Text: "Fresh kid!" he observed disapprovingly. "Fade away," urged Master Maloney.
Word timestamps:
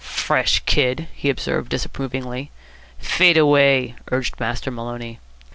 "Fresh 0.03 0.61
kid!" 0.65 1.07
he 1.13 1.29
observed 1.29 1.69
disapprovingly. 1.69 2.49
"Fade 2.97 3.37
away," 3.37 3.93
urged 4.11 4.39
Master 4.39 4.71
Maloney. 4.71 5.19